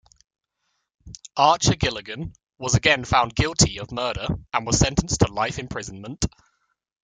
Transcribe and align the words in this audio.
Archer-Gilligan 1.37 2.33
was 2.57 2.73
again 2.73 3.05
found 3.05 3.35
guilty 3.35 3.77
of 3.79 3.91
murder 3.91 4.25
and 4.51 4.65
was 4.65 4.79
sentenced 4.79 5.19
to 5.19 5.31
life 5.31 5.59
imprisonment. 5.59 6.25